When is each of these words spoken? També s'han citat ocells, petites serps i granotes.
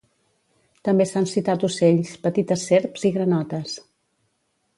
També 0.87 1.05
s'han 1.09 1.27
citat 1.31 1.65
ocells, 1.67 2.15
petites 2.25 2.65
serps 2.71 3.07
i 3.11 3.13
granotes. 3.19 3.77